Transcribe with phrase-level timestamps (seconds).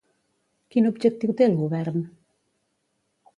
[0.75, 2.01] Quin objectiu té el govern?